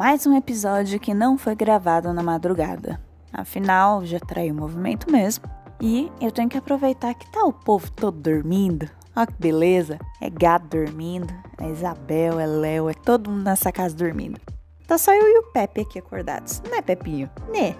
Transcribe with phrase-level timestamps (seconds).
[0.00, 2.98] Mais um episódio que não foi gravado na madrugada.
[3.30, 5.44] Afinal, já traiu o movimento mesmo.
[5.78, 8.88] E eu tenho que aproveitar que tá o povo todo dormindo.
[9.14, 9.98] Ó que beleza.
[10.18, 11.28] É gato dormindo,
[11.58, 14.40] é Isabel, é Léo, é todo mundo nessa casa dormindo.
[14.86, 16.62] Tá só eu e o Pepe aqui acordados.
[16.70, 17.28] Né, Pepinho?
[17.52, 17.76] Né?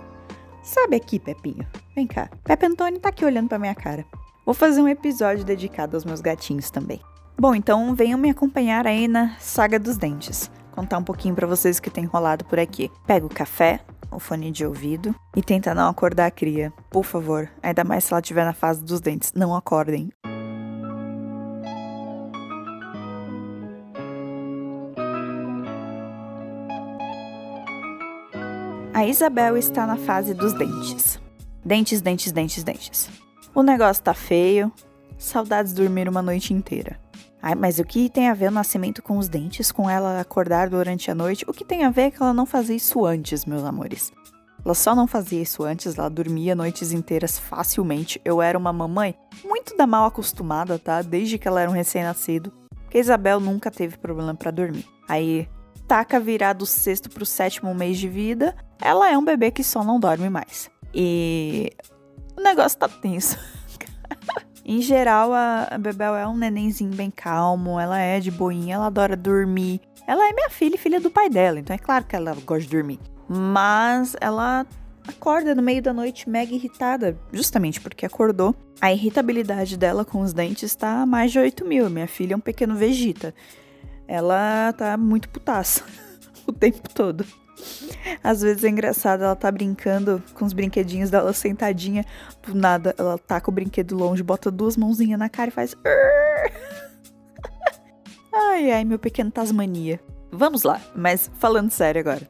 [0.63, 1.67] Sabe aqui, Pepinho.
[1.97, 2.29] Vem cá.
[2.45, 4.05] Pepe Antônio tá aqui olhando pra minha cara.
[4.45, 7.01] Vou fazer um episódio dedicado aos meus gatinhos também.
[7.39, 10.51] Bom, então venham me acompanhar aí na Saga dos Dentes.
[10.81, 12.91] Contar um pouquinho para vocês o que tem rolado por aqui.
[13.07, 16.73] Pega o café, o fone de ouvido e tenta não acordar a cria.
[16.89, 19.31] Por favor, ainda mais se ela estiver na fase dos dentes.
[19.35, 20.09] Não acordem.
[28.95, 31.21] A Isabel está na fase dos dentes.
[31.63, 33.11] Dentes, dentes, dentes, dentes.
[33.55, 34.73] O negócio tá feio.
[35.19, 36.99] Saudades de dormir uma noite inteira.
[37.43, 40.69] Ai, mas o que tem a ver o nascimento com os dentes, com ela acordar
[40.69, 41.45] durante a noite?
[41.49, 44.13] O que tem a ver é que ela não fazia isso antes, meus amores.
[44.63, 48.21] Ela só não fazia isso antes, ela dormia noites inteiras facilmente.
[48.25, 51.01] Eu era uma mamãe muito da mal acostumada, tá?
[51.01, 52.53] Desde que ela era um recém-nascido.
[52.91, 54.87] Que a Isabel nunca teve problema para dormir.
[55.09, 55.49] Aí,
[55.89, 59.83] taca virar do sexto pro sétimo mês de vida, ela é um bebê que só
[59.83, 60.71] não dorme mais.
[60.93, 61.73] E
[62.37, 63.39] o negócio tá tenso.
[64.73, 69.17] Em geral, a Bebel é um nenenzinho bem calmo, ela é de boinha, ela adora
[69.17, 69.81] dormir.
[70.07, 72.63] Ela é minha filha e filha do pai dela, então é claro que ela gosta
[72.63, 73.01] de dormir.
[73.29, 74.65] Mas ela
[75.09, 78.55] acorda no meio da noite mega irritada, justamente porque acordou.
[78.81, 81.91] A irritabilidade dela com os dentes tá a mais de 8 mil.
[81.91, 83.35] Minha filha é um pequeno vegeta.
[84.07, 85.83] Ela tá muito putaça
[86.47, 87.27] o tempo todo.
[88.23, 92.05] Às vezes é engraçado, ela tá brincando com os brinquedinhos dela sentadinha,
[92.43, 95.75] do nada ela tá com o brinquedo longe, bota duas mãozinhas na cara e faz.
[98.33, 100.01] ai, ai, meu pequeno Tasmania.
[100.31, 102.29] Vamos lá, mas falando sério agora.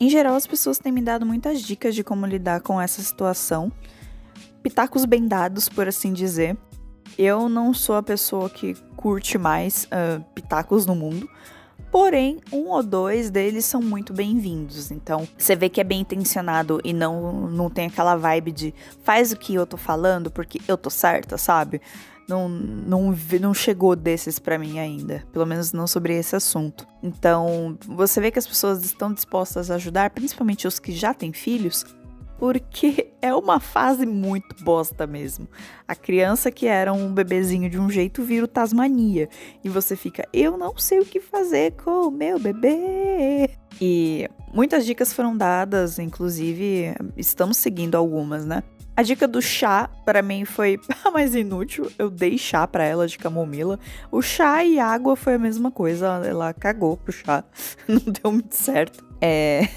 [0.00, 3.70] Em geral, as pessoas têm me dado muitas dicas de como lidar com essa situação.
[4.62, 6.56] Pitacos bem dados, por assim dizer.
[7.18, 11.28] Eu não sou a pessoa que curte mais uh, pitacos no mundo,
[11.92, 14.90] Porém, um ou dois deles são muito bem-vindos.
[14.90, 19.30] Então, você vê que é bem intencionado e não, não tem aquela vibe de faz
[19.30, 21.82] o que eu tô falando porque eu tô certa, sabe?
[22.26, 25.22] Não, não, não chegou desses para mim ainda.
[25.34, 26.86] Pelo menos não sobre esse assunto.
[27.02, 31.30] Então, você vê que as pessoas estão dispostas a ajudar, principalmente os que já têm
[31.30, 31.84] filhos,
[32.42, 35.46] porque é uma fase muito bosta mesmo.
[35.86, 39.28] A criança que era um bebezinho de um jeito vira o Tasmania
[39.62, 43.48] e você fica, eu não sei o que fazer com o meu bebê.
[43.80, 48.64] E muitas dicas foram dadas, inclusive estamos seguindo algumas, né?
[48.96, 51.92] A dica do chá para mim foi a mais inútil.
[51.96, 53.78] Eu dei chá para ela de camomila.
[54.10, 56.20] O chá e água foi a mesma coisa.
[56.26, 57.44] Ela cagou pro chá.
[57.86, 59.04] Não deu muito certo.
[59.20, 59.68] É.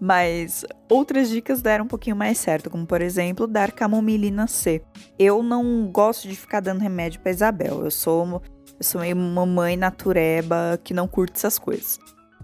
[0.00, 4.82] Mas outras dicas deram um pouquinho mais certo, como por exemplo, dar camomilina C.
[5.18, 7.84] Eu não gosto de ficar dando remédio para Isabel.
[7.84, 8.42] Eu sou,
[8.78, 11.98] eu sou meio mamãe natureba que não curte essas coisas.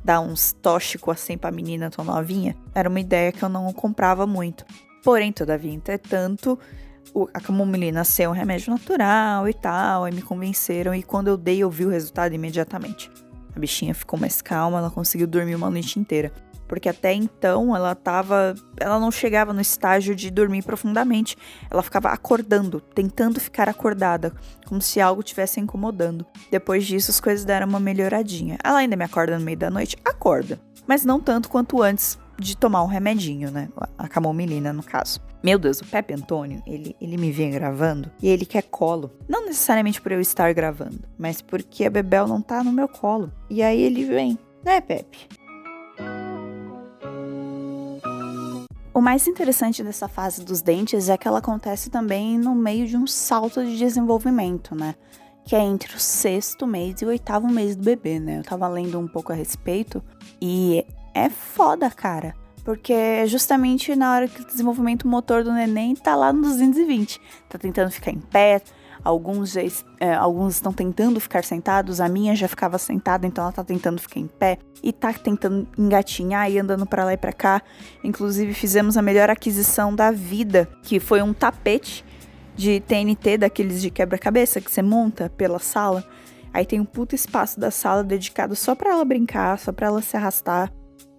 [0.05, 4.27] Dar uns tóxicos assim pra menina tão novinha era uma ideia que eu não comprava
[4.27, 4.67] muito.
[5.03, 6.59] Porém, todavia, entretanto,
[7.33, 11.37] a camomilina C é um remédio natural e tal, aí me convenceram e quando eu
[11.37, 13.11] dei eu vi o resultado imediatamente.
[13.55, 16.31] A bichinha ficou mais calma, ela conseguiu dormir uma noite inteira
[16.67, 21.37] porque até então ela tava, ela não chegava no estágio de dormir profundamente.
[21.71, 24.33] Ela ficava acordando, tentando ficar acordada,
[24.67, 26.27] como se algo estivesse incomodando.
[26.51, 28.59] Depois disso as coisas deram uma melhoradinha.
[28.63, 29.97] Ela ainda me acorda no meio da noite?
[30.05, 33.69] Acorda, mas não tanto quanto antes de tomar um remedinho, né?
[33.97, 35.21] A camomilina, no caso.
[35.43, 39.13] Meu Deus, o Pepe Antônio, ele, ele me vem gravando e ele quer colo.
[39.29, 43.33] Não necessariamente por eu estar gravando, mas porque a Bebel não tá no meu colo.
[43.49, 45.29] E aí ele vem, né, Pepe?
[48.97, 52.97] O mais interessante dessa fase dos dentes é que ela acontece também no meio de
[52.97, 54.95] um salto de desenvolvimento, né?
[55.45, 58.39] Que é entre o sexto mês e o oitavo mês do bebê, né?
[58.39, 60.03] Eu tava lendo um pouco a respeito
[60.41, 62.35] e é foda, cara.
[62.65, 67.21] Porque é justamente na hora que o desenvolvimento motor do neném tá lá nos 220.
[67.51, 68.63] Tá tentando ficar em pé,
[69.07, 69.61] Alguns, já,
[70.01, 74.01] é, alguns estão tentando ficar sentados, a minha já ficava sentada, então ela tá tentando
[74.01, 77.63] ficar em pé e tá tentando engatinhar e andando para lá e para cá.
[78.03, 82.05] Inclusive fizemos a melhor aquisição da vida, que foi um tapete
[82.57, 86.05] de TNT daqueles de quebra-cabeça que você monta pela sala.
[86.53, 90.03] Aí tem um puto espaço da sala dedicado só para ela brincar, só para ela
[90.03, 90.73] se arrastar.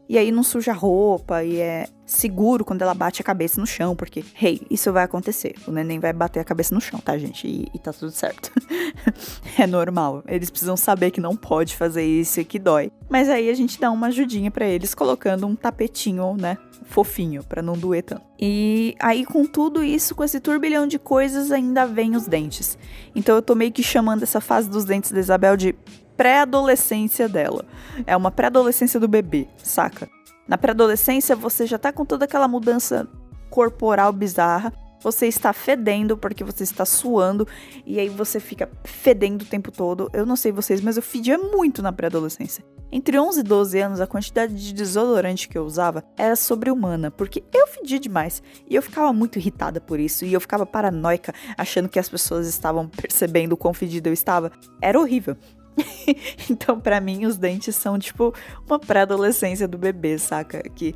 [0.10, 3.96] E aí não suja roupa e é seguro quando ela bate a cabeça no chão,
[3.96, 5.56] porque, hey, isso vai acontecer.
[5.68, 7.46] O neném vai bater a cabeça no chão, tá, gente?
[7.46, 8.50] E, e tá tudo certo.
[9.60, 10.24] é normal.
[10.26, 12.92] Eles precisam saber que não pode fazer isso e que dói.
[13.10, 16.58] Mas aí a gente dá uma ajudinha para eles colocando um tapetinho, né?
[16.86, 18.24] Fofinho, para não doer tanto.
[18.40, 22.78] E aí, com tudo isso, com esse turbilhão de coisas, ainda vem os dentes.
[23.14, 25.76] Então eu tô meio que chamando essa fase dos dentes da Isabel de
[26.16, 27.66] pré-adolescência dela.
[28.06, 30.10] É uma pré-adolescência do bebê, saca?
[30.48, 33.08] Na pré-adolescência, você já tá com toda aquela mudança
[33.50, 34.74] corporal bizarra.
[35.02, 37.48] Você está fedendo porque você está suando
[37.86, 40.10] e aí você fica fedendo o tempo todo.
[40.12, 42.64] Eu não sei vocês, mas eu fedia muito na pré-adolescência.
[42.92, 47.44] Entre 11 e 12 anos, a quantidade de desodorante que eu usava era sobre-humana, porque
[47.54, 48.42] eu fedia demais.
[48.68, 52.48] E eu ficava muito irritada por isso, e eu ficava paranoica, achando que as pessoas
[52.48, 54.52] estavam percebendo o quão fedida eu estava.
[54.82, 55.36] Era horrível.
[56.50, 58.34] então, para mim, os dentes são tipo
[58.66, 60.62] uma pré-adolescência do bebê, saca?
[60.70, 60.96] Que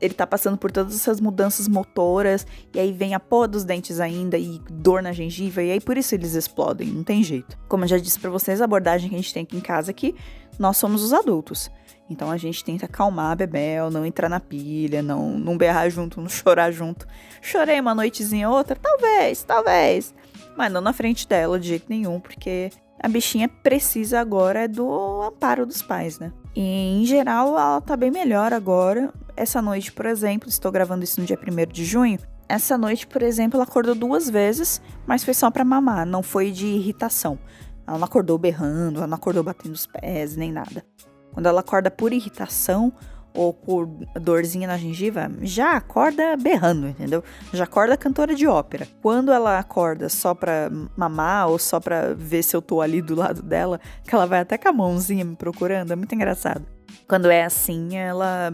[0.00, 3.98] ele tá passando por todas essas mudanças motoras, e aí vem a porra dos dentes
[4.00, 7.58] ainda, e dor na gengiva, e aí por isso eles explodem, não tem jeito.
[7.68, 9.90] Como eu já disse para vocês, a abordagem que a gente tem aqui em casa
[9.90, 10.14] é que
[10.58, 11.70] nós somos os adultos.
[12.10, 16.20] Então a gente tenta acalmar a Bebel, não entrar na pilha, não, não berrar junto,
[16.20, 17.06] não chorar junto.
[17.42, 20.14] Chorei uma noitezinha outra, talvez, talvez.
[20.56, 22.70] Mas não na frente dela de jeito nenhum, porque
[23.00, 26.32] a bichinha precisa agora do amparo dos pais, né?
[26.54, 29.12] E em geral ela tá bem melhor agora.
[29.36, 32.18] Essa noite, por exemplo, estou gravando isso no dia 1 de junho.
[32.48, 36.50] Essa noite, por exemplo, ela acordou duas vezes, mas foi só para mamar, não foi
[36.50, 37.38] de irritação.
[37.86, 40.84] Ela não acordou berrando, ela não acordou batendo os pés, nem nada.
[41.32, 42.92] Quando ela acorda por irritação,
[43.38, 43.86] ou por
[44.20, 47.22] dorzinha na gengiva, já acorda berrando, entendeu?
[47.52, 48.88] Já acorda cantora de ópera.
[49.00, 53.14] Quando ela acorda só pra mamar ou só pra ver se eu tô ali do
[53.14, 56.66] lado dela, que ela vai até com a mãozinha me procurando, é muito engraçado.
[57.06, 58.52] Quando é assim, ela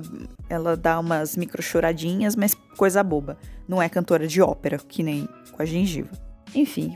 [0.51, 3.39] ela dá umas micro choradinhas, mas coisa boba.
[3.67, 6.11] Não é cantora de ópera, que nem com a gengiva.
[6.55, 6.95] Enfim,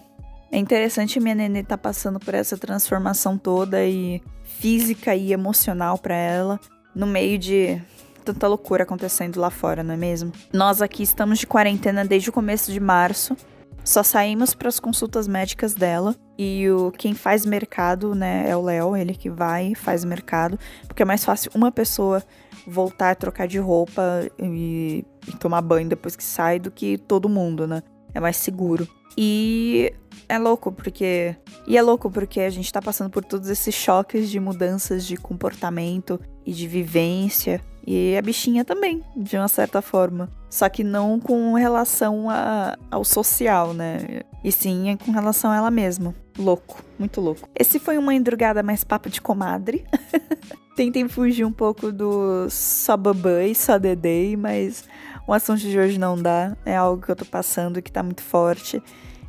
[0.52, 6.14] é interessante minha nenê tá passando por essa transformação toda e física e emocional para
[6.14, 6.60] ela
[6.94, 7.80] no meio de
[8.24, 10.32] tanta loucura acontecendo lá fora, não é mesmo?
[10.52, 13.36] Nós aqui estamos de quarentena desde o começo de março.
[13.84, 18.60] Só saímos para as consultas médicas dela e o quem faz mercado, né, é o
[18.60, 22.22] Léo, ele que vai e faz mercado, porque é mais fácil uma pessoa
[22.66, 27.30] voltar a trocar de roupa e, e tomar banho depois que sai do que todo
[27.30, 27.82] mundo, né?
[28.12, 28.86] É mais seguro.
[29.16, 29.92] E
[30.28, 31.34] é louco porque.
[31.66, 35.16] E é louco porque a gente tá passando por todos esses choques de mudanças de
[35.16, 37.60] comportamento e de vivência.
[37.86, 40.30] E a bichinha também, de uma certa forma.
[40.48, 44.22] Só que não com relação a, ao social, né?
[44.42, 46.14] E sim com relação a ela mesma.
[46.38, 47.46] Louco, muito louco.
[47.54, 49.84] Esse foi uma endrugada mais papo de comadre.
[50.74, 54.84] Tentem fugir um pouco do só babãe, só dedei, mas
[55.26, 56.56] o assunto de hoje não dá.
[56.64, 58.82] É algo que eu tô passando que tá muito forte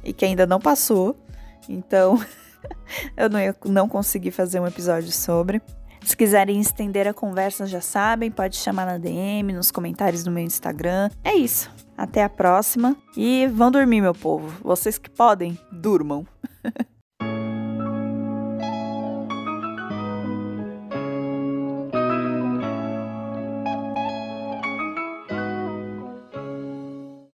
[0.06, 1.18] e que ainda não passou.
[1.68, 2.18] Então,
[3.18, 5.62] eu não, ia, não consegui fazer um episódio sobre.
[6.03, 10.43] Se quiserem estender a conversa, já sabem, pode chamar na DM, nos comentários do meu
[10.43, 11.09] Instagram.
[11.23, 11.69] É isso.
[11.97, 14.47] Até a próxima e vão dormir, meu povo.
[14.63, 16.25] Vocês que podem, durmam.